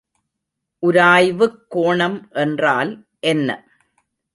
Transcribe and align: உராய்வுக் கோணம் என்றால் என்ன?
உராய்வுக் 0.83 1.59
கோணம் 1.69 2.19
என்றால் 2.33 3.05
என்ன? 3.19 3.49